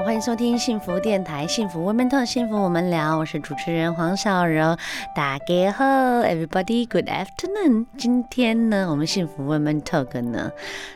[0.00, 3.18] 好，欢迎收听幸福电台，幸福 Women Talk，幸福我们聊。
[3.18, 4.74] 我是主持人黄小柔。
[5.14, 7.84] 大家好，Everybody，Good afternoon。
[7.98, 10.52] 今天呢，我们幸福 Women Talk 呢，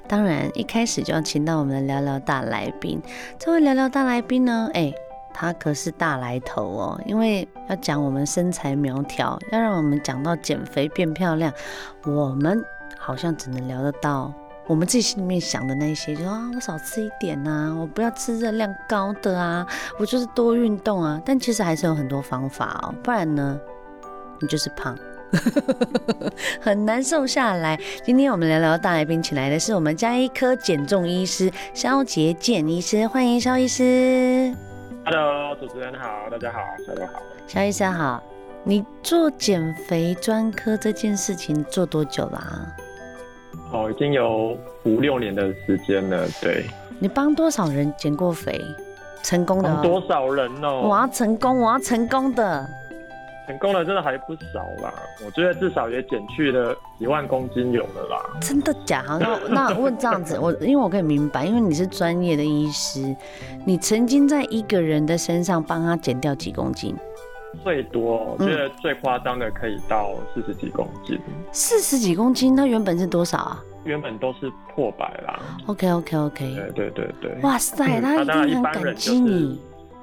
[0.08, 3.02] 当然一开始就要请到我们的聊聊大来宾。
[3.38, 4.90] 这位聊聊大来宾呢，哎，
[5.34, 11.52] 他可是大来头哦，因为要讲我们身材苗条，要让我们讲到减肥变漂亮，
[12.06, 12.64] 我们
[12.96, 14.32] 好像只能聊得到。
[14.66, 19.66] 我们自己心里面想的那些，就说啊，我少吃一点呐、啊，我不要吃热量高的啊，
[19.98, 21.20] 我就是多运动啊。
[21.24, 23.60] 但其实还是有很多方法哦，不然呢，
[24.40, 24.96] 你就是胖，
[26.62, 27.78] 很难瘦下来。
[28.02, 34.54] 今天我们聊聊大来宾，请来的是我们家医科减重医师肖杰健医师，欢迎肖医师。
[35.04, 38.22] Hello，主持人好，大家好，大家好，肖医生好。
[38.66, 42.72] 你做减肥专科这件事情做多久啦、啊？
[43.74, 46.26] 哦，已经有五六年的时间了。
[46.40, 46.64] 对，
[47.00, 48.64] 你帮多少人减过肥？
[49.24, 49.80] 成功的、哦？
[49.82, 50.82] 多少人哦？
[50.88, 52.64] 我要成功，我要成功的。
[53.46, 54.94] 成功的真的还不少啦，
[55.26, 58.38] 我觉得至少也减去了几万公斤有了啦。
[58.40, 59.38] 真的假的？
[59.50, 63.14] 那那问这样子，我因为我可以明白，因为你是专业的医师，
[63.66, 66.96] 你曾经在一个人的身上帮他减掉几公斤？
[67.62, 71.18] 最多，我觉得最夸张的可以到四十几公斤。
[71.52, 73.62] 四十几公斤，那原本是多少啊？
[73.84, 75.38] 原本都是破百啦。
[75.66, 76.54] OK OK OK。
[76.54, 77.40] 对对对对。
[77.42, 79.60] 哇塞，他一定很感激你。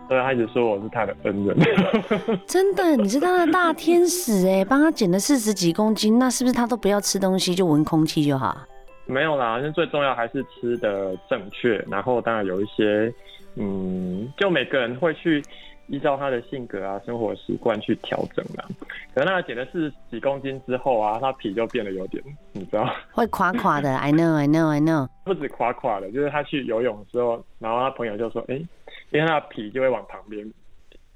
[0.08, 1.58] 所以，他一直说我是他的恩人。
[2.46, 8.58] 真的，你是他的大天使哎，帮他减了四十几公斤，那是不是他都不要吃东西，就闻空气就好？
[9.06, 13.12] 没有啦，因为最重要还是吃的正确，然后当然有一些，
[13.56, 15.44] 嗯，就每个人会去。
[15.92, 18.66] 依照他的性格啊、生活习惯去调整啦。
[19.14, 22.24] 可能他减了四十几公斤之后啊，他皮就变得有点，
[22.54, 23.94] 你知道， 会垮垮的。
[23.98, 25.10] I know, I know, I know。
[25.26, 28.68] 不止垮垮的，就是他去游泳的时候，然后他朋友就说：“哎、欸，
[29.12, 30.50] 因为他的皮就会往旁边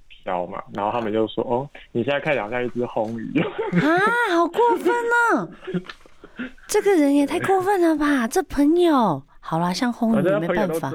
[0.09, 3.39] 飘嘛。”然后他们就说：“哦，你现在看起来像一只红鱼。
[3.79, 4.88] ”啊，好过分
[5.33, 5.47] 呢、啊！
[6.67, 8.27] 这个人也太过分了吧？
[8.27, 9.23] 这朋友。
[9.47, 10.91] 好啦，像红鱼没办法。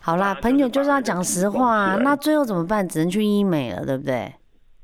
[0.00, 1.98] 好啦，朋友就是要讲实话啊。
[2.00, 2.88] 那最后怎么办？
[2.88, 4.32] 只能去医美了，对不对？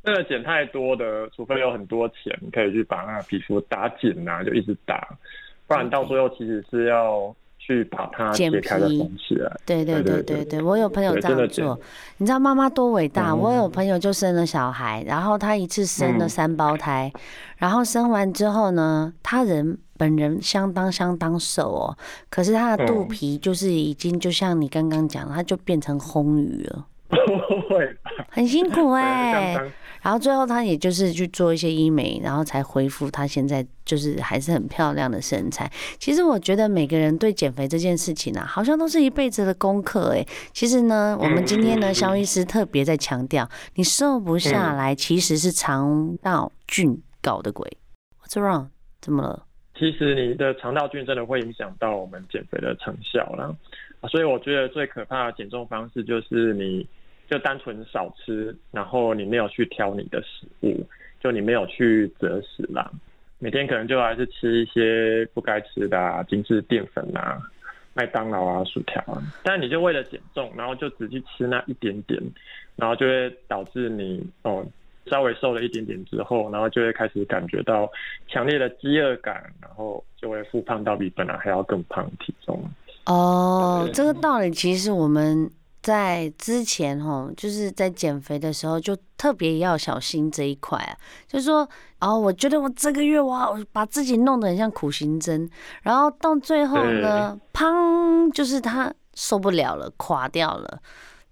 [0.02, 5.08] 这个减太多的，除非有很多钱可以去把那个皮肤打紧啊，就一直打，
[5.68, 9.46] 不然到最后其实是要去把它解开的东西啊。
[9.64, 11.78] 对对对对对，我有朋友这样做。
[12.16, 13.32] 你知道妈妈多伟大？
[13.32, 17.12] 我有朋友就生了小孩，然后他一次生了三胞胎，
[17.58, 19.78] 然后生完之后呢，他人。
[19.98, 21.98] 本人相当相当瘦哦，
[22.30, 26.86] 可是他的肚皮就是已经就像你刚刚讲，他就变成红鱼了，
[28.30, 29.58] 很辛苦哎。
[30.00, 35.70] 然后最后他也就是去做一些医美，然后才恢复他现在就是还是很漂亮的身材。
[35.98, 40.24] 其实我觉得每个人对减肥这件事情啊，好像都是一辈子的功课哎。
[40.52, 47.76] 其实呢，我们今天呢，肖医师特别在强调，你瘦不下来其实是肠道菌搞的鬼。
[48.24, 48.68] What's wrong？
[49.00, 49.47] 怎么了？
[49.78, 53.54] 其实你的肠道菌真的会影响到我们减肥的成效啦，
[54.08, 56.84] 所以我觉得最可怕的减重方式就是你
[57.30, 60.84] 就单纯少吃，然后你没有去挑你的食物，
[61.20, 62.90] 就你没有去择食啦，
[63.38, 67.40] 每天可能就还是吃一些不该吃的啊，精致淀粉啊，
[67.94, 72.20] 麦当劳啊，薯条啊，但你就为了减重，然后就只去吃那一点点，
[72.74, 74.66] 然后就会导致你哦。
[75.08, 77.90] 稍微瘦了一点点之后，然后就会开始感觉到
[78.28, 82.62] 强烈的饥饿感，然后就会复胖到比本来还要更胖的体重。
[83.06, 90.96] 哦，对这个道理其实我们在之前哈，就是在减肥的时候就特别要小心这一块啊。
[91.26, 91.66] 就是说，
[92.00, 95.48] 哦，我觉得我这个月我把自己弄得很像苦行僧，
[95.82, 100.78] 然后到最后呢，砰就是他受不了了，垮掉了。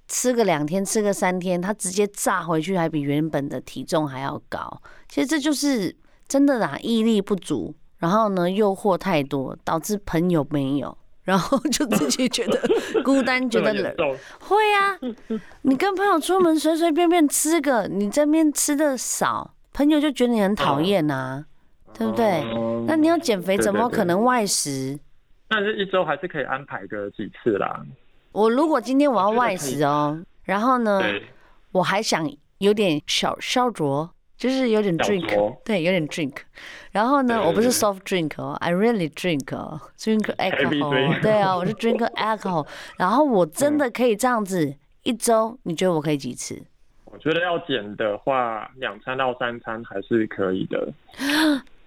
[0.09, 4.81] 吃个两天，吃个三天，他直接炸回去，还比原本的体重还要高。
[5.09, 5.95] 其实这就是
[6.29, 12.61] 真的啦，毅力不足，然后呢，诱惑太多，导致朋友没有，然后 就自己觉得
[13.03, 13.95] 孤单，觉得冷。
[14.41, 14.99] 会啊，
[15.63, 21.45] 你跟朋友出门随随便便吃个，你这边吃的少，朋友就觉得你很讨厌啊，
[21.93, 22.45] 对不对？
[22.87, 24.99] 那你要减肥，怎么可能外食？
[25.49, 27.85] 但是一周还是可以安排个几次啦。
[28.37, 31.01] 我如果今天我要外食哦，然后呢，
[31.73, 36.35] 我还想有点小烧灼，就是有点 drink，说对，有点 drink。
[36.91, 41.23] 然后呢，我不是 soft drink 哦，I really drink 哦，drink alcohol。
[41.23, 42.67] 对啊，我是 drink alcohol。
[42.99, 44.75] 然后我真的可以这样子
[45.05, 46.63] 一周，你觉得我可以几次？
[47.07, 50.93] 我觉得要减的话，两餐到三餐还是可以的。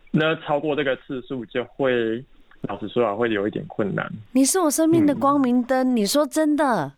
[0.10, 2.26] 那超过这个次数，就会
[2.64, 4.06] 老实说啊，会有一点困难。
[4.34, 6.94] 你是我生命的光明灯，你说真的，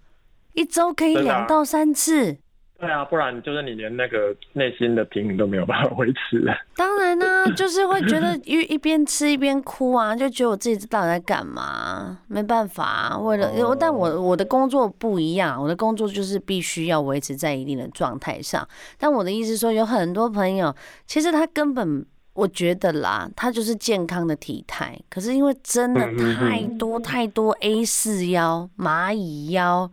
[0.54, 2.38] 一周可以两到三次。
[2.80, 6.44] 对啊，不然就是你连那个内心的平衡都没有办法维持。
[6.76, 12.18] 当然呢、 啊，就是会觉得一一边吃一边哭啊，就觉得我自己到底在干嘛？
[12.28, 18.68] 没办法、啊，为了，哦、但我我的工作不一样，我的工作就是必须要维持在一定的状态上。
[18.98, 20.76] 但我的意思说，有很多朋友，
[21.06, 22.04] 其实他根本，
[22.42, 26.02] 我觉得啦，它就是健康的体态，可是因为真的
[26.36, 29.90] 太多太多 A 四腰、蚂蚁腰。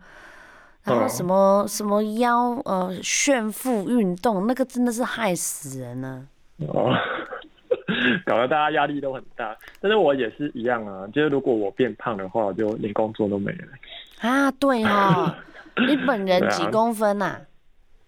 [0.81, 6.25] 然后什么、哦、什么腰呃炫富运动，那个真的是害死人了。
[6.67, 6.91] 哦，
[8.25, 9.55] 搞得大家压力都很大。
[9.79, 13.67] 但是我也是一样啊，就是如果我变胖的话，我就连工作都没了。
[14.21, 15.35] 啊，对哈、
[15.77, 17.41] 哦，你本人几公分呐、啊？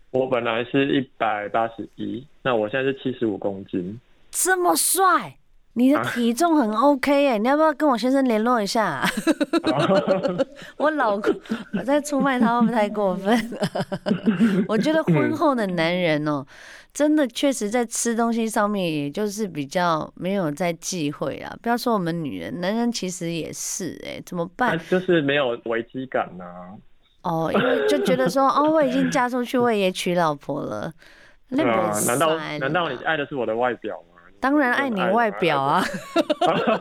[0.09, 3.99] 我本来是一百八十一，那我现在是七十五公斤。
[4.31, 5.37] 这么帅。
[5.73, 9.09] 你的体重很 OK 哎，你要不要跟我先生联络一下、啊？
[10.75, 11.33] 我老公
[11.71, 13.59] 我在出卖他，会不会太过分了？
[14.67, 16.47] 我觉得婚后的男人哦、喔，
[16.91, 21.55] 真的确实在吃东西上面，也就是比较没有在忌讳啊。
[21.61, 24.77] 不要说我们女人，男人其实也是哎、欸，怎么办？
[24.89, 26.75] 就是没有危机感呐、啊。
[27.23, 30.91] 哦，因为就觉得说， 哦，我已经嫁出去，我也娶老婆了。
[31.47, 34.10] 那啊、难道难道你爱的是我的外表吗？
[34.41, 35.85] 当然爱你外表啊！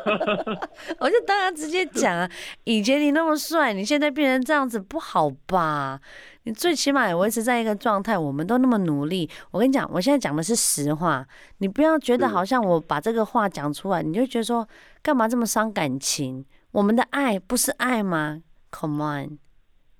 [0.98, 2.28] 我就当然直接讲啊，
[2.64, 6.00] 以前你那么帅，你现在变成这样子不好吧？
[6.44, 9.28] 你最起码也维持在一个状态，我们都那么努力。
[9.50, 11.24] 我跟你讲，我现在讲的是实话，
[11.58, 14.66] 你不要觉得好像我把这个话讲出来，你就觉得说
[15.02, 16.44] 干嘛这么伤感情？
[16.72, 18.40] 我们的爱不是爱吗
[18.72, 19.38] ？Come on，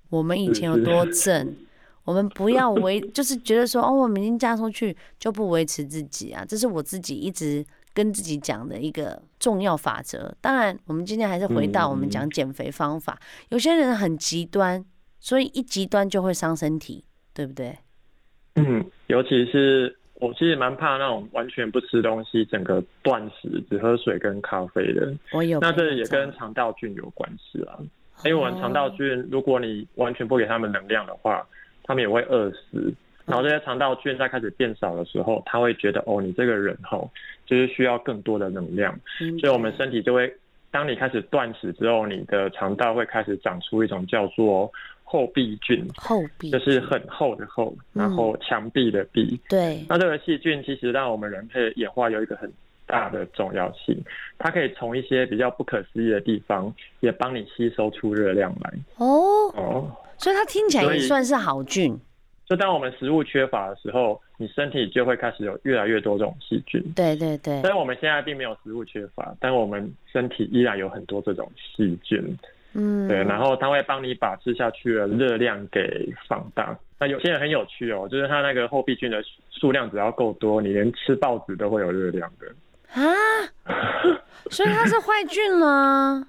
[0.08, 1.56] 我们以前有多正？
[2.04, 10.34] 我们不要维， 就是觉得说，哦，我们已经嫁出去就不维持自己啊，这是我自己一直跟自己讲的一个重要法则。
[10.40, 13.18] 当然，我们今天还是回到我们讲减肥方法。
[13.50, 14.84] 有些人很极端，
[15.18, 17.04] 所以一极端就会伤身体，
[17.34, 17.76] 对不对？
[18.56, 25.14] 嗯，尤其是我其实蛮怕那种完全不吃东西，整个断食，只喝水跟咖啡的。
[25.32, 27.78] 我有，那这也跟肠道菌有关系啊。
[28.24, 31.46] 因为我们肠道菌，如果你完全不给他们能量的话，
[31.90, 32.94] 他们也会饿死，
[33.26, 37.10] 然后这些肠道菌在开始变少的时候，他会觉得哦，你这个人吼，
[37.44, 38.96] 就是需要更多的能量，
[39.40, 40.32] 所以我们身体就会，
[40.70, 44.70] 当你开始断食之后，你的肠道会开始长出一种叫做
[45.02, 46.48] 厚壁菌，厚壁。
[46.52, 49.84] 就是很厚的厚，然后墙壁的壁，对。
[49.88, 52.48] 那这个细菌其实让我们人类演化有一个很
[52.90, 53.96] 大的重要性，
[54.38, 58.72] 它可以从一些比较不可思议的地方，也帮你吸收出热量来。
[58.96, 59.06] 哦
[59.54, 59.96] 哦。
[60.18, 61.98] 所以它听起来也算是好菌。
[62.44, 66.82] 就当我们食物缺乏的时候，你身体就会开始有越来越多这种细菌。
[66.96, 67.60] 对对对。
[67.62, 72.20] 但是我们现在并没有食物缺乏，但我们身体依然有很多这种细菌。
[72.74, 73.06] 嗯。
[73.06, 76.76] 对，然后它会帮你把吃下去的热量给放大。
[76.98, 82.46] 那有些人很有趣哦，就是它那个厚壁菌的数量只要够多，你连吃报纸都会有热量的。
[82.94, 83.02] 啊？
[84.50, 86.26] 所以它是坏菌吗？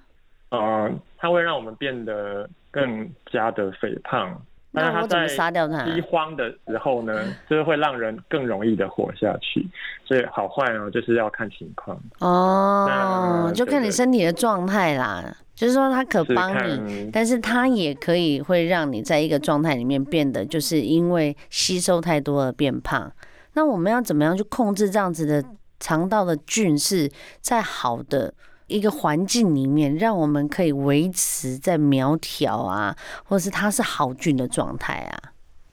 [0.50, 2.48] 啊、 呃，它会让我们变得。
[2.74, 4.34] 更加的肥胖，
[4.70, 5.84] 那我怎么杀掉它？
[5.84, 9.68] 饥荒的时候呢，就是会让人更容易的活下去。
[10.06, 15.22] 所以好坏呢，就是要看情况哦，就看你身体的状态啦。
[15.54, 23.12] 就是说，它可帮你，但是它也可以会让你在一个状态里面变得，就是因为吸收太多而变胖。
[23.52, 25.44] 那我们要怎么样去控制这样子的
[25.82, 27.10] 肠道的菌是
[27.40, 28.32] 在好的？
[28.68, 35.18] 一个环境里面，让我们可以维持在苗条啊，或是它是好菌的状态啊。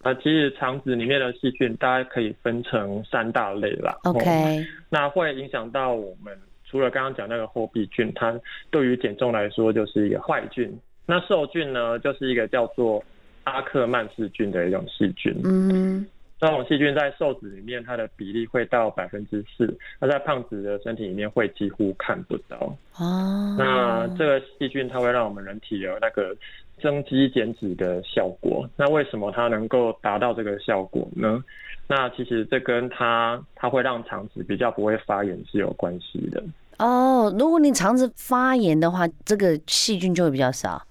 [0.02, 3.98] 啊，其实肠子里面的细菌大概可以分成三大类啦。
[4.04, 8.38] OK，那会影响到我们，除了刚刚讲那个厚壁菌，它
[8.70, 10.78] 对于减重来说就是一个坏菌。
[11.06, 13.02] 那瘦菌呢，就是一个叫做
[13.46, 15.34] 阿克曼氏菌的一种细菌。
[15.46, 16.06] 嗯。
[16.40, 22.58] 这种细菌在瘦子里面，它的比例会到百分之四，那在胖子的身体里面会几乎看不到。
[22.98, 26.34] 哦，那这个细菌它会让我们人体有那个
[26.82, 28.66] 增肌减脂的效果。
[28.78, 31.44] 那为什么它能够达到这个效果呢？
[31.88, 36.42] 那其实这跟它它会让肠子比较不会发炎是有关系的。
[36.78, 40.82] 哦，如果你肠子发炎的话，这个细菌就会比较少。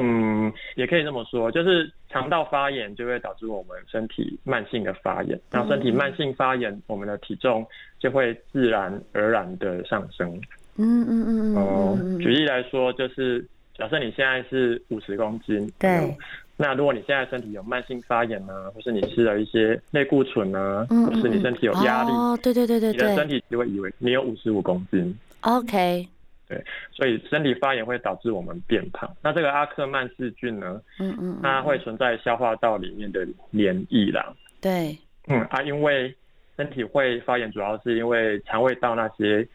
[0.00, 7.66] 嗯，也可以这么说，就是肠道发炎就会导致我们身体慢性的发炎，然后身体慢性发炎，我们的体重
[7.98, 10.28] 就会自然而然的上升。
[10.76, 11.56] 嗯嗯嗯嗯。
[11.56, 13.46] 哦，举例来说，就是
[13.76, 16.16] 假设你现在是五十公斤，对。
[16.60, 25.16] 那如果你现在身体有慢性发炎啊，或是你吃了一些类固醇啊，嗯嗯或是你身体有压力，哦，对对对对对，你的身体就会以为你有五十五公斤。
[25.42, 26.08] OK。
[26.48, 29.08] 对，所以身体发炎会导致我们变胖。
[29.22, 30.80] 那这个阿克曼氏菌呢？
[30.98, 34.34] 嗯嗯，它会存在消化道里面的黏液啦。
[34.60, 36.14] 对，嗯啊，因为
[36.56, 39.46] 身体会发炎，主要是因为肠胃道那些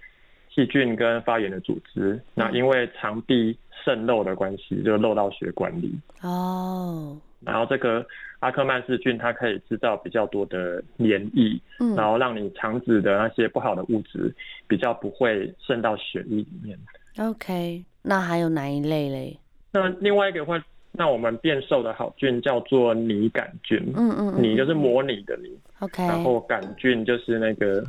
[0.49, 2.11] 细菌跟发炎的组织。
[2.11, 5.91] 嗯、那因为肠壁渗漏的关系，就漏到血管里。
[6.21, 7.17] 哦。
[7.45, 8.05] 然后这个
[8.39, 14.33] 阿克曼氏菌，它可以制造比较多的黏液，嗯，然后让你肠子的那些不好的物质
[14.67, 16.77] 比较不会渗到血液里面。
[17.19, 19.37] OK，那还有哪一类嘞？
[19.71, 23.79] 那另外一个会让我们变瘦的好菌叫做拟杆菌。
[23.95, 25.49] 嗯嗯，拟就是模拟的拟。
[25.79, 27.83] OK，然后杆菌就是那个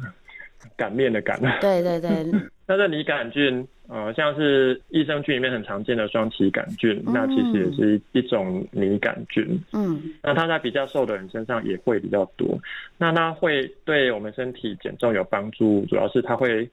[0.77, 1.41] 擀面的擀。
[1.61, 2.11] 对对对。
[2.67, 3.67] 那这拟杆菌。
[3.87, 9.47] 呃，像是益生菌里面很常见的双歧杆菌，嗯，那其实也是一种拟杆菌。
[9.75, 12.59] 嗯，那它在比较瘦的人身上也会比较多。
[12.97, 16.67] 那它会对我们身体减重有帮助，主要是它会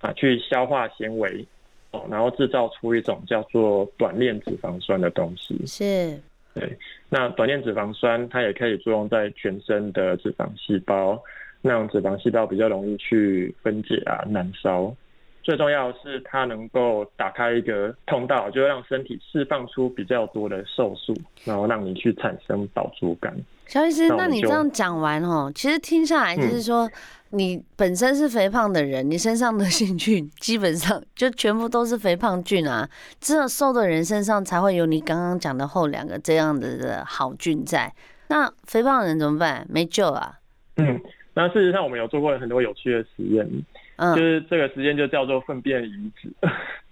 [0.00, 1.46] 啊去消化纤维
[1.92, 5.64] 哦，然后制造出一种叫做短链脂肪酸的东西。
[5.64, 6.20] 是，
[6.54, 6.76] 对。
[7.08, 11.22] 那短链脂肪酸它也可以作用在全身的脂肪细胞，
[11.62, 14.94] 让脂肪细胞比较容易去分解啊，燃烧。
[15.42, 23.34] 最重要的是，它能够打开一个通道，就会让身体释放出比较多的瘦素，然后让你去产生饱足感。
[23.66, 26.92] 萧医师，那你这样讲完哦，其实听下来就是说，嗯，
[27.38, 32.86] 你本身是肥胖的人，你身上的细菌基本上就全部都是肥胖菌啊，
[33.18, 37.90] 只有瘦的人身上才会有你刚刚讲的后两个这样的的好菌在。
[38.28, 39.66] 那肥胖的人怎么办？
[39.70, 40.34] 没救啊？
[40.76, 41.00] 嗯，
[41.38, 43.48] 那事实上我们有做过很多有趣的实验。
[43.94, 46.28] 嗯，就是这个实验就叫做粪便移植。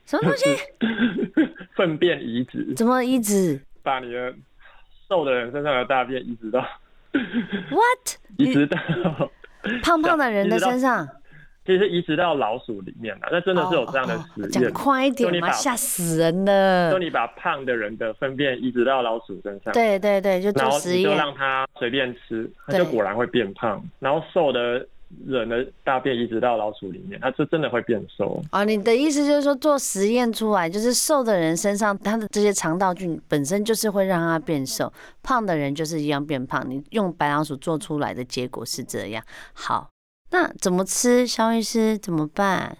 [0.04, 0.44] 什么东西？
[1.74, 2.72] 粪便移植？
[2.76, 3.60] 怎么移植？
[3.82, 4.32] 把你的
[5.08, 6.60] 瘦的人身上的大便移植到
[7.70, 8.18] ？What？
[8.38, 8.78] 移植到
[9.82, 11.08] 胖胖的人的身上？
[11.66, 14.50] 其实移植到老鼠里面了，那真的是有这样的实验。
[14.50, 16.92] 讲、oh, 快一点嘛，吓死人了！
[16.92, 23.82] 就你把胖的人的粪便移植到老鼠身上，对对对，就做实验，让他随便吃，它就果然会变胖。
[23.98, 24.86] 然后瘦的。
[25.24, 28.64] 人的大便移植到老鼠里面，它就真的会变瘦啊！
[28.64, 34.92] 你的意思就是说，做实验出来，就是瘦的人身上，他的这些肠道菌本身就是会让它变瘦，
[35.22, 36.60] 胖的人就是一样变胖。
[36.68, 39.22] 你用白老鼠做出来的结果是这样。
[39.52, 39.88] 好，
[40.36, 41.26] 那怎么吃？
[41.26, 42.76] 萧医师怎么办？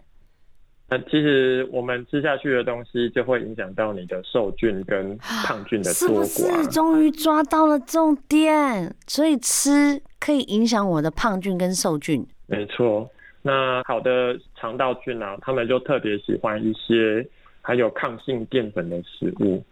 [0.91, 6.27] 那其实我们吃下去的东西就会影响到你的受菌跟抗菌的多寡。
[6.27, 8.95] 是不是终于抓到了重点？
[9.07, 10.03] 所以吃。
[10.19, 12.27] 可以影响我的胖菌跟瘦菌。
[12.47, 13.09] 没错，
[13.43, 17.25] 那好的肠道菌啊，他们就特别喜欢一些
[17.63, 19.63] 含有抗性淀粉的食物。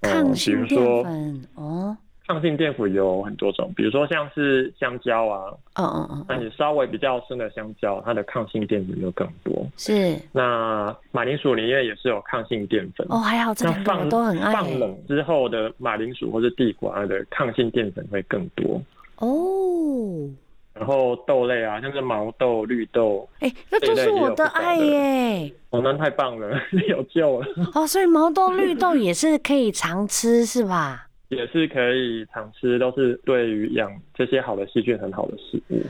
[0.00, 1.96] 抗性淀粉哦，
[2.26, 9.66] 抗性淀粉有很多种，比如说像是香蕉啊，嗯嗯嗯，那你稍微比较深的香蕉，它的抗性淀粉就更多。
[9.76, 13.06] 是，那马铃薯里面也是有抗性淀粉。
[13.10, 14.52] 哦，还好这两个我都很爱。
[14.52, 18.82] 放冷之后的马铃薯或是地瓜的抗性淀粉会更多。
[19.18, 20.28] 哦，
[20.74, 25.52] 然后豆类啊，像是毛豆、绿豆，哎、欸，那就是我的爱耶！
[25.70, 27.46] 哦，那太棒了， 有救了。
[27.74, 31.05] 哦，所以毛豆、绿豆也是可以常吃，是吧？
[31.28, 35.80] 也是可以常吃，都是对于养这些好的细菌很好的食物。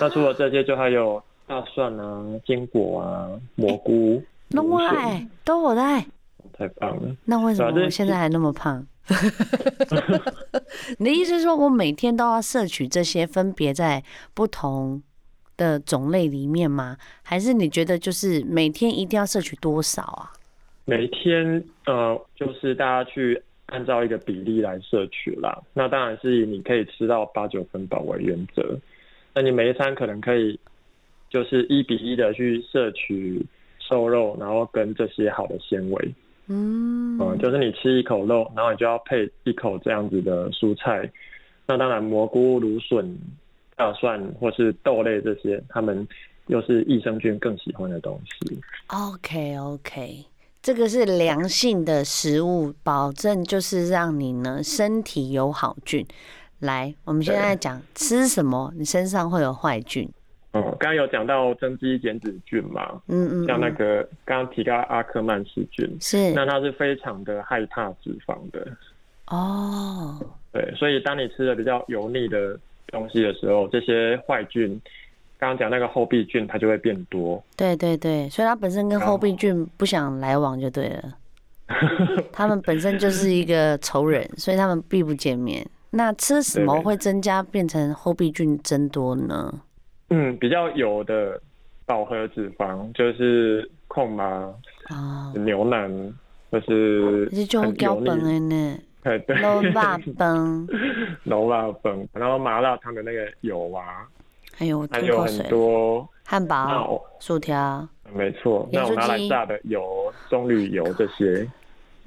[0.00, 6.06] 那除了这些，就还有大蒜啊、坚果啊、蘑菇，都我爱，都我的爱。
[6.56, 7.16] 太棒了！
[7.24, 8.86] 那为什么我现在还那么胖？
[10.98, 14.02] 你的意思是说我每天都要摄取这些分别在
[14.34, 15.02] 不同
[15.56, 16.96] 的种类里面吗？
[17.22, 20.30] 还是你觉得就是每天一定要摄取多少啊？
[20.84, 25.62] 每天呃，就是大家去按照一个比例来摄取啦。
[25.72, 28.78] 那当然是以你可以吃到八九分饱为原则。
[29.34, 30.58] 那你每一餐可能可以
[31.30, 33.44] 就是一比一的去摄取
[33.78, 36.14] 瘦肉，然后跟这些好的纤维。
[36.46, 41.10] 嗯，嗯，就是你吃一口肉，然后你就要配一口这样子的蔬菜。
[41.66, 43.18] 那当然，蘑菇、芦笋、
[43.74, 46.06] 大蒜或是豆类这些，他们
[46.48, 48.60] 又是益生菌更喜欢的东西。
[48.88, 50.22] OK OK，
[50.64, 56.06] 这个是良性的食物，保证就是让你呢身体有好菌。
[56.60, 60.08] 来，我们现在讲吃什么，你身上会有坏菌。
[60.52, 68.66] 哦、嗯，刚刚有讲到增肌减脂菌嘛，嗯，嗯嗯，像那个刚刚提到阿克曼氏菌，是，那它是非常的害怕脂肪的。
[69.26, 70.18] 哦，
[70.50, 74.80] 对，所以当你吃的比较油腻的东西的时候，这些坏菌，
[75.38, 77.42] 刚刚讲那个厚壁菌，它就会变多。
[77.56, 81.02] 对对对，所以它本身跟厚壁菌不想来往就对了。
[82.32, 85.66] 他们本身就是一个仇人，所以他们避不见面。
[85.90, 89.60] 那吃什么会增加变成厚壁菌增多呢？
[90.10, 91.40] 嗯，比较油的
[91.86, 94.54] 饱和脂肪就是控嘛，
[94.88, 95.90] 啊，牛腩
[96.50, 97.46] 或是很油腻。
[97.46, 98.78] 就标本的呢。
[99.02, 100.66] 对，卤肉饭，
[101.26, 104.06] 卤肉饭，然后麻辣烫的那个油啊，
[104.56, 111.46] 还有还有很多汉堡、薯条，没错，那我拿来炸的油、棕榈油这些，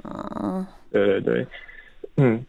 [0.03, 1.47] 嗯，对对对，
[2.17, 2.43] 嗯，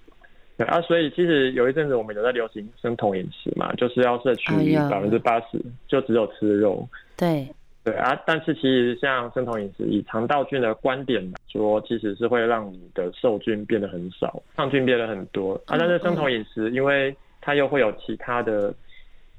[0.67, 4.53] 啊，所以其实有一阵子我们有在流行生酮饮食嘛，就是要摄取
[4.91, 7.49] 百分之八十，就只有吃肉，对。
[7.85, 15.55] 对啊，但是其实像生酮饮食，以肠道菌的观点来说，其实是会让你的瘦菌变得很少，抗菌变得很多。
[15.65, 18.75] 啊，但是生酮饮食，因为它又会有其他的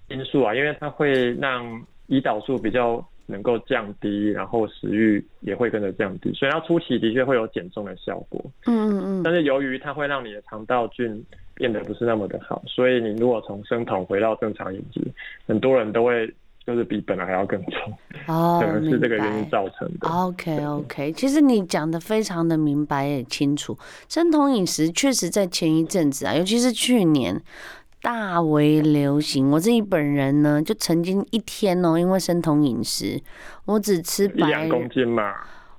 [0.10, 1.66] 因素啊，因为它会让
[2.08, 8.44] 胰岛素比较能够降低，然后食欲也会跟着降低，所以它初期的确会有减重的效果。
[8.66, 9.24] 嗯嗯嗯。
[9.24, 11.24] 但是由于它会让你的肠道菌
[11.54, 15.02] 变得不是那么的好，所以你如果从生酮回到正常饮食，
[15.48, 16.34] 很多人都会。
[16.68, 17.74] 就是比本来还要更重
[18.28, 20.08] 哦， 可能是这个原因造成的。
[20.08, 23.76] OK OK，其实你讲的非常的明白也清楚。
[24.08, 27.42] 生酮饮食确实在前一阵子啊，尤其是去年
[28.02, 29.52] 大为流行。
[29.52, 33.22] 我自己本人呢，就曾经一天哦，因为生酮饮食，
[33.66, 35.34] 我只吃白一两公斤嘛。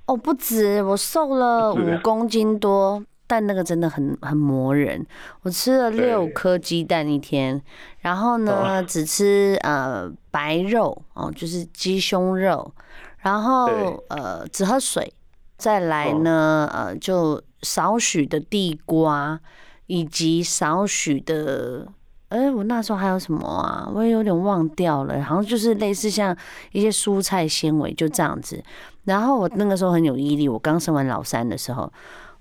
[0.05, 3.03] 哦，不止，我瘦了五公斤多。
[3.27, 5.07] 但那个真的很很磨人，
[5.43, 7.61] 我吃了六颗鸡蛋一天，
[7.99, 12.73] 然后呢只吃呃白肉哦，就是鸡胸肉，
[13.19, 13.67] 然后
[14.09, 15.13] 呃只喝水，
[15.55, 19.39] 再来呢呃就少许的地瓜，
[19.87, 21.87] 以及少许的，
[22.31, 23.91] 哎我那时候还有什么啊？
[23.93, 26.35] 我也有点忘掉了，好像就是类似像
[26.71, 28.63] 一些蔬菜纤维就这样子。
[29.03, 31.91] 然后我那个时候很有毅力，我刚生完老三的时候。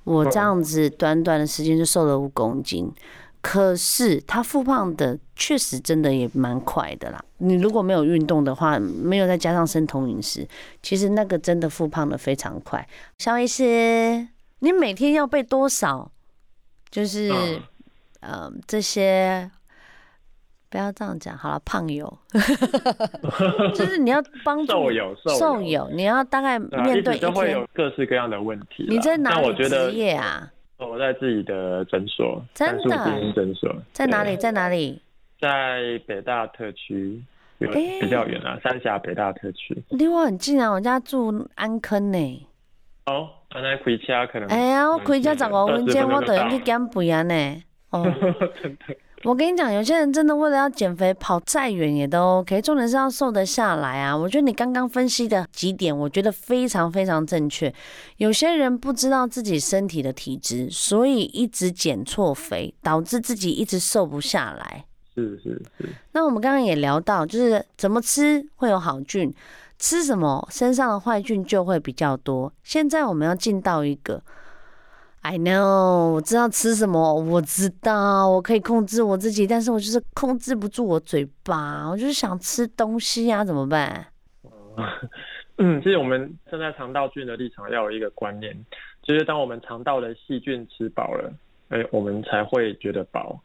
[0.04, 2.90] 我这样子短短的时间就瘦了五公斤，
[3.42, 7.22] 可是他复胖的确实真的也蛮快的啦。
[7.38, 10.48] 你如果没有运动的话，没有再加上生酮饮食，
[10.82, 12.86] 其实那个真的复胖的非常快。
[13.18, 14.26] 肖医师，
[14.60, 16.10] 你每天要备多少？
[16.90, 17.60] 就是，
[18.20, 19.50] 呃，这些。
[20.70, 22.18] 不要这样讲，好了，胖友，
[23.74, 28.86] 就是你要帮助瘦友，瘦友，你要大概面对一天会有各式各样的问题。
[28.88, 30.48] 你在哪里职业啊？
[30.78, 34.36] 我在自己的诊所，真的，诊所在哪里？
[34.36, 35.02] 在哪里？
[35.40, 37.20] 在北大特区，
[37.58, 39.76] 比较远啊，三峡北大特区。
[39.90, 42.46] 离我很近啊，我家住安坑呢。
[43.06, 44.48] 哦，那开车可能。
[44.48, 47.62] 哎呀，我开车十五分钟，我都要去减肥啊呢。
[47.90, 48.04] 哦，
[48.62, 48.96] 真的。
[49.24, 52.62] 我跟你讲，有些人真的为了要减肥，跑再远也都 OK。
[52.62, 54.16] 重点是要瘦得下来啊！
[54.16, 57.72] 我觉得你刚刚分析的几点，我觉得非常非常正确。
[58.16, 64.86] 有些人不知道自己身体的体质，所以一直减错肥，导致自己一直瘦不下来。
[65.14, 65.90] 是是是。
[66.12, 69.30] 那我们刚刚也聊到，就是怎么吃会有好菌，
[69.78, 72.50] 吃什么身上的坏菌就会比较多。
[72.62, 74.22] 现在我们要进到一个。
[75.22, 84.06] I know，我知道吃什么，我知道我可以控制我自己，但是我就是控制不住我嘴巴，我就是想吃东西啊，怎么办？
[85.58, 88.56] 嗯， 其实我们站在肠道菌的立场，要有一个观念，
[89.02, 91.30] 就是当我们肠道的细菌吃饱了，
[91.68, 93.38] 哎，我们才会觉得饱。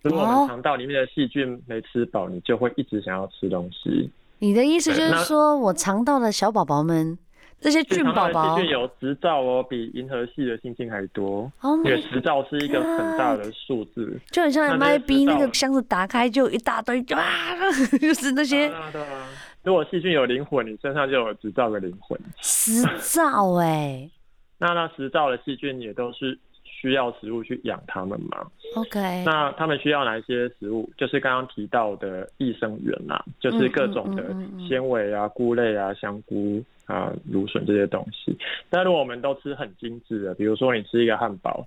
[0.00, 4.10] 如果我们肠道里面的细菌没吃饱，你就会一直想要吃东西。
[4.38, 7.18] 你的意思就是说我肠道的小宝宝们？
[7.60, 11.50] 这些菌宝宝，细菌有十兆哦，比银河系的星星还多。
[11.62, 17.24] 哦，因为十兆是一个很大的数字，就很像 MIB 那个箱子打开就一大堆，就啊，
[17.98, 18.68] 就是那些。
[18.68, 19.26] 对啊，对啊。
[19.62, 22.20] 如果细菌有灵魂，你身上就有十兆个灵魂。
[22.42, 24.10] 十兆哎、欸。
[24.58, 29.24] 那那十兆的细菌也都是需要食物去养它们嘛？OK。
[29.24, 30.90] 那他们需要哪一些食物？
[30.98, 34.22] 就是刚刚提到的益生元呐，就是各种的
[34.68, 36.62] 纤维啊、菇类啊、香菇。
[36.86, 38.36] 啊，芦笋这些东西，
[38.68, 41.66] 但如果我们都吃很精致的，比如说你吃一个汉堡，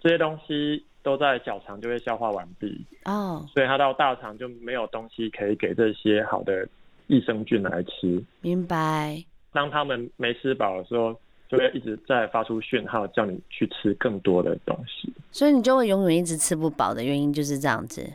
[0.00, 6.68] 这些东西都在小肠就会消化完毕哦，所以它到大肠就没有东西可以给这些好的
[7.06, 8.22] 益生菌来吃。
[8.42, 9.24] 明白。
[9.52, 15.10] 当他们没吃饱的时候，就会一直在发出讯号，叫你去吃更多的东西。
[15.32, 18.06] 所以你就会永远一直吃不饱的原因就是这样子。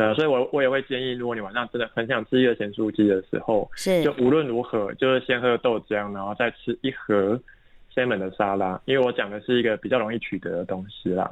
[0.00, 7.38] 呃，所以我我也会建议，如果你晚上真的很想吃一个咸酥鸡的时候，是就无论如何，就是先喝豆浆，然后再吃一盒
[7.94, 11.30] salmon 的沙拉，因为我讲的是一个比较容易取得的东西啦。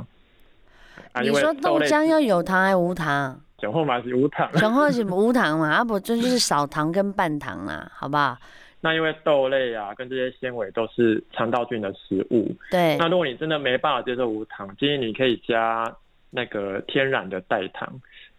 [1.12, 3.40] 啊、你说豆浆要有糖还是无糖？
[3.56, 8.36] 酒后嘛是无糖，酒后是 无糖嘛，啊不这就是少糖跟半糖啦，好不好？
[8.80, 12.54] 那因为豆类啊，跟这些纤维都是肠道菌的食物。
[12.70, 12.96] 对。
[12.98, 15.90] 那如果你真的没办法接受无糖，建议你可以加
[16.30, 17.88] 那个天然的代糖。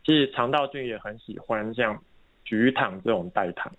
[0.10, 1.96] 其实肠道菌也很喜欢像
[2.44, 3.72] 菊糖这种代糖。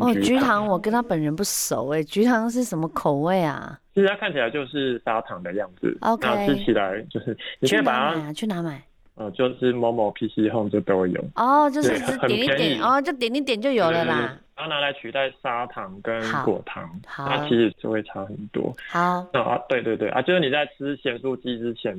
[0.00, 3.78] 哦，菊糖我跟他本人不熟哎，菊糖是什么口味啊？
[3.94, 5.96] 其实它看起来就是砂糖的样子。
[6.00, 6.48] OK。
[6.48, 8.82] 吃起来就是你可以把它去哪买？
[9.14, 11.24] 呃，就是某某 PC Home 就都有。
[11.36, 11.90] 哦，就是
[12.26, 14.36] 点一点哦，就点一点就有了啦。
[14.56, 18.74] 然后拿来取代砂糖跟果糖，好，那其实就会差很多。
[18.88, 21.96] 好，啊，对对对啊，就是你在吃咸酥鸡之前，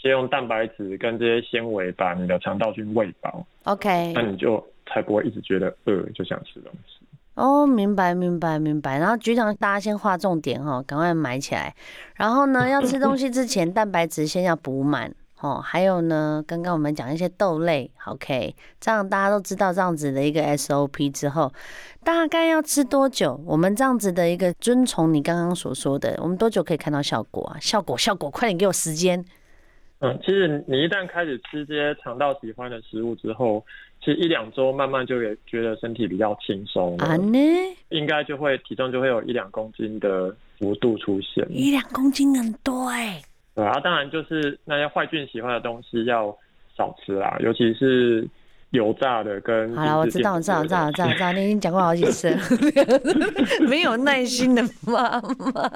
[0.00, 3.44] 先用蛋白质跟这些纤维把你的肠道菌喂饱。
[3.64, 7.04] OK，那你就才不会一直觉得饿就想吃东西。
[7.34, 8.98] 哦，明白明白明白。
[8.98, 11.74] 然后局长大家先划重点哈，赶快买起来。
[12.14, 15.14] 然后呢，要吃东西之前，蛋白质先要补满。
[15.40, 21.52] 哦，还有呢，刚刚我们讲一些豆类，OK，这样大家都知道这样子的一个 SOP 之后，
[22.02, 23.40] 大概要吃多久？
[23.46, 27.56] 我们这样子的一个遵从你刚刚所说的，我们多久可以看到效果啊？
[27.60, 29.24] 效果，效果，快点给我时间。
[30.00, 33.64] 嗯，其实你一旦开始吃这些肠道喜欢的食物之后，
[33.98, 37.38] 其实一两周慢慢就也觉得身体比较轻松啊呢，
[37.88, 43.22] 应该就会体重就会有一两公斤的幅度出现，一两公斤很多哎、欸。
[43.56, 46.32] 对啊，当然就是那些坏菌喜欢的东西要
[46.76, 48.24] 少吃啦，尤其是
[48.70, 49.80] 油炸的跟的。
[49.80, 52.38] 好了，我知道，我知道，我知道，我知道，知道，你已经讲过好几次了。
[53.68, 55.68] 没有耐心的妈妈，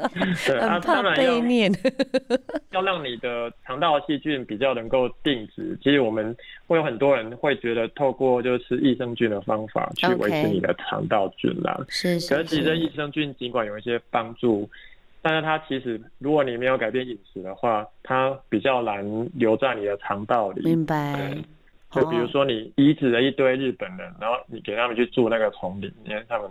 [0.60, 1.72] 很怕被念。
[2.72, 6.34] 要让你的肠道细菌比较能够定植，其实我们
[6.66, 11.78] 会有很多人会觉得透过就是益生菌的方法去维持你的肠道菌啦。
[11.88, 12.34] 是是。
[12.34, 14.68] 可是其实益生菌尽管有一些帮助。
[15.24, 20.60] 但是它其实，如果你没有改变饮食的话，它比较难留在你的肠道里。
[20.64, 21.38] 明白。
[21.92, 26.50] 就比如说你移植了一堆日本人，然后你给他们去住那个丛林，因为他们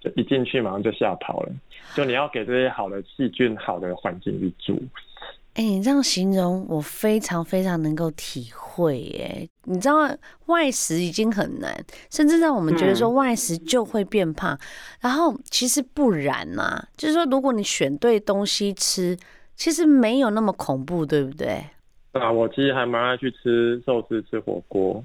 [0.00, 1.52] 就一进去马上就吓跑了。
[1.94, 4.80] 就你要给这些好的细菌、好的环境去住。
[5.54, 9.14] 哎、欸，你这样形容，我非常非常能够体会。
[9.18, 9.94] 哎，你知道
[10.46, 14.54] 外食已经很难，甚至让我们觉得说外食就会变胖。
[14.54, 14.58] 嗯、
[15.00, 19.14] 然后其实不然呐、啊，就是说如果你选对东西吃，
[19.54, 21.62] 其实没有那么恐怖，对不对？
[22.12, 25.04] 啊，我其实还蛮爱去吃寿司、吃火锅，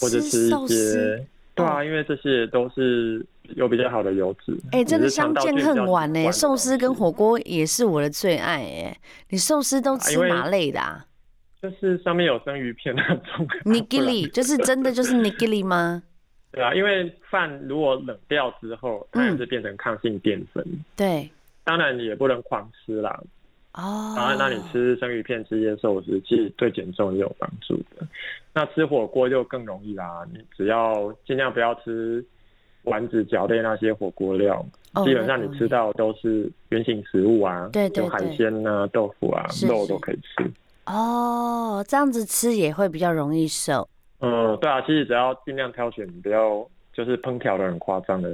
[0.00, 1.26] 或者吃一些。
[1.54, 4.54] 对啊，因为这些都是有比较好的油脂。
[4.72, 6.30] 哎、欸，真的相见恨晚呢。
[6.30, 8.96] 寿司跟火锅也是我的最爱哎。
[9.30, 11.06] 你寿司都吃哪类的啊？
[11.62, 13.48] 就是上面有生鱼片那种。
[13.64, 16.02] nigiri 就是真的就是 nigiri 吗？
[16.52, 20.62] 对啊，因为饭如果冷掉之后，它也是变成抗性淀粉。
[20.94, 21.30] 对，
[21.64, 23.18] 当然你也不能狂吃啦。
[23.76, 28.06] 哦，然后那你吃生鱼片、吃一些寿司，其实对减重也有帮助的。
[28.54, 32.24] 那吃火锅就更容易啦，你只要尽量不要吃
[32.84, 40.50] 丸子、饺类那些火锅料，哦，基本上你吃到都是原形食物啊，对对对，有海鲜啊、豆腐啊、肉都可以吃。
[40.86, 43.86] 哦，这样子吃也会比较容易瘦。
[44.20, 46.66] 嗯，对啊，其实只要尽量挑选，你不要。
[46.96, 48.30] 就是烹调的很夸张的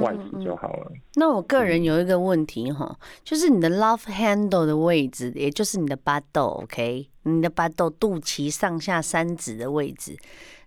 [0.00, 0.86] 外皮就好了。
[0.88, 1.00] 嗯嗯。
[1.16, 10.16] 那我个人有一个问题哈，就是你的 love handle 的位置，也就是你的巴豆，OK，你的巴豆肚脐上下三指的位置，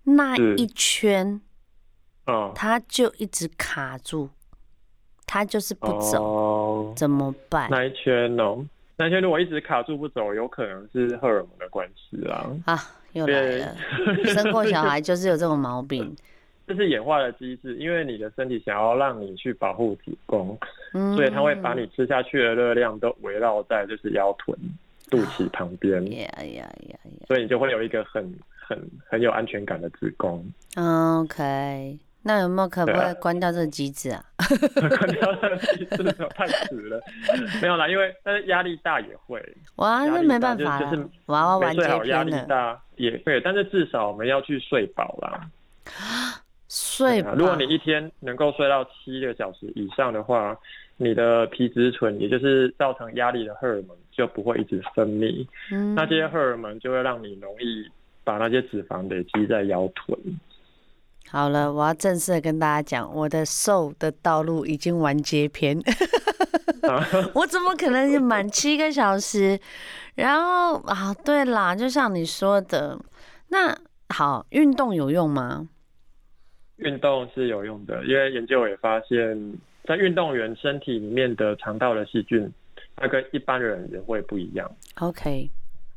[0.04, 1.42] 那一圈，
[2.28, 4.30] 哦，它就一直卡住，
[5.26, 7.68] 它就是不走，哦，怎么办？
[7.72, 8.64] 那一圈哦，
[8.96, 12.46] 那一圈如果一直卡住不走，有可能是荷尔蒙的关系啊。
[12.66, 12.80] 啊，
[13.14, 13.76] 又来了，
[14.36, 16.16] 生过小孩就是有这种毛病。
[16.70, 20.56] 这是演化的机制，因为你的身体想要让你去保护子宫，
[20.94, 24.56] 嗯，所以它会把你吃下去的热量都围绕在就是腰臀、
[25.10, 26.00] 肚脐旁边。
[26.12, 27.00] 呀呀呀！
[27.28, 30.46] 所以你就会有一个很很很有安全感的子宫。
[30.76, 34.24] OK，那有没有可不可以关掉这个机制啊？
[34.78, 36.04] 关掉这个机制
[36.36, 37.02] 太迟了，
[37.64, 39.44] 没有啦，因为但是压力大也会。
[39.78, 45.50] 哇，那没办法，就是娃娃玩接片压力大也会，但是至少我们要去睡饱啦。
[47.00, 47.34] 睡吧。
[47.38, 50.58] 如果你一天能够睡到七个小时以上的话，
[50.98, 55.48] 你的皮质醇，也就是造成压力的荷尔蒙，就不会一直分泌。
[55.72, 57.90] 嗯，那这些荷尔蒙就会让你容易
[58.26, 60.20] 把那些脂肪累积在腰臀。
[61.30, 65.80] 好了，我要正式的跟大家讲，我的瘦的道路已经完结篇。
[67.34, 69.58] 我怎么可能满七个小时？
[70.16, 73.00] 然后啊，对啦，就像你说的，
[73.48, 73.78] 那。
[74.12, 75.68] 好，运动有用吗？
[76.80, 82.52] 运动是有用的，因为研究也发现，在运动员身体里面的肠道的细菌，
[82.96, 84.70] 它跟一般人也会不一样。
[85.00, 85.50] OK，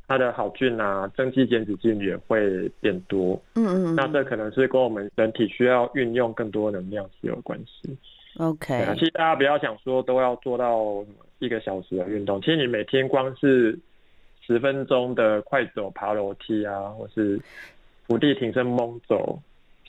[0.09, 3.40] 它的好菌啊，增肌减脂菌也会变多。
[3.55, 7.97] 嗯，嗯嗯，那这可能是跟我们人体需要运用更多能量是有关系。
[8.38, 11.05] OK，其实大家不要想说都要做到
[11.38, 13.79] 一个小时的运动，其实你每天光是
[14.40, 17.38] 十分钟的快走、爬楼梯啊，或是
[18.07, 19.38] 伏地挺身猛走。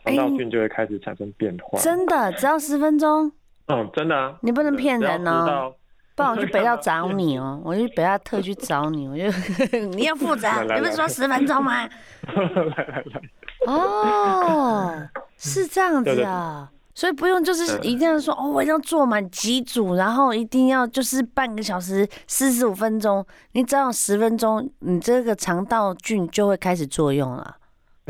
[0.03, 1.77] 肠道菌就会开始产生变化。
[1.79, 3.31] 欸、真的，只要十分钟。
[3.67, 4.35] 嗯，真的啊。
[4.41, 5.73] 你不能骗人哦，
[6.15, 9.23] 不然我去北大找你哦， 我去北大特去找你，我就
[9.95, 10.47] 你要负责。
[10.63, 11.87] 你不是说十分钟吗？
[12.27, 13.21] 来来来。
[13.65, 27.55] 哦，是这样子啊，所以不用就是一定要说哦，我一定要做满几组，然后一定要就是半个小时四十五分钟，你只要十分钟，你这个肠道菌就会开始作用了。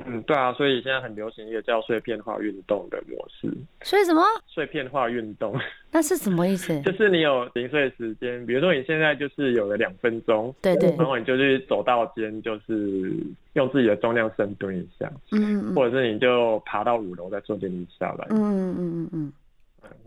[0.06, 3.48] 嗯，对啊，所以现在很流行一个叫碎片化运动的模式。
[3.84, 4.24] 所以什么？
[4.48, 5.56] 碎片化运动？
[5.92, 6.82] 那是什么意思？
[6.82, 13.14] 就是你有零碎时间，比如说你现在就是有了两分钟，对对，然后你就去走到间，就是
[13.54, 19.34] 用自己的重量深蹲一下，嗯，嗯，或者是你就爬到五楼再坐电梯下来，嗯嗯嗯嗯嗯，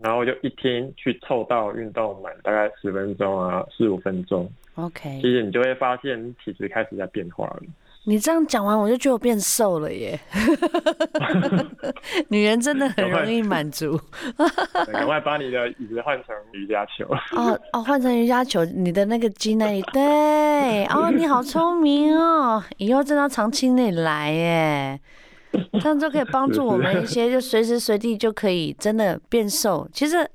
[0.01, 7.61] 然后就一天去凑到运动满大概十分钟啊，四五分钟，OK，其实你就会发现体质开始在变化了。
[8.09, 10.17] 你这样讲完，我就觉得我变瘦了耶！
[12.29, 13.99] 女人真的很容易满足。
[14.93, 17.05] 赶快把你的椅子换成瑜伽球。
[17.35, 25.01] 哦哦，换成瑜伽球，你的那个肌那里对哦，你好聪明哦，以后真的要常青那里来耶，
[25.81, 29.85] 这样就可以帮助我们一些，就随时随地就可以真的变瘦。
[29.91, 30.25] 其实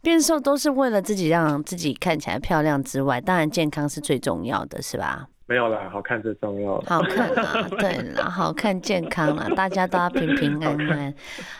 [0.00, 5.28] 变瘦都是为了自己让自己看起来漂亮之外，当然健康是最重要的，是吧？
[5.46, 6.80] 没有啦，好看最重要。
[6.86, 11.14] 好看啊，对啦，好看健康啦， 大家都要平平安安。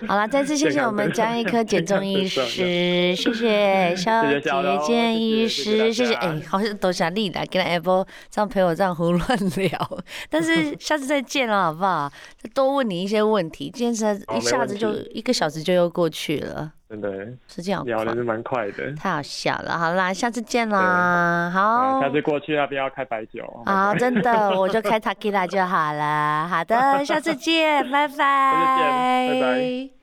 [0.07, 4.41] 好啦，再次谢谢我们江一科减重医师， 谢谢肖杰
[4.87, 9.99] 健医师，谢谢哎，好像都想立来跟他 Apple 这样陪我这样胡乱聊，
[10.31, 12.11] 但是下次再见了好不好？
[12.41, 16.73] 再多问你一些问题，今天是一下子就一个小时就又过去了。
[16.93, 19.79] 真的，时间好快，聊的是蛮快的，太好笑了。
[19.79, 23.43] 好啦，下次见啦，好，下次过去那边要开白酒。
[23.65, 26.47] 好，真的，我就开 Tequila 就好了。
[26.47, 30.02] 好的， 下次见，拜拜，下次见，拜拜。